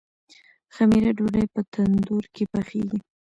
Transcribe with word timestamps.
خمیره 0.75 1.11
ډوډۍ 1.17 1.45
په 1.53 1.61
تندور 1.73 2.23
کې 2.35 2.43
پخیږي. 2.51 2.99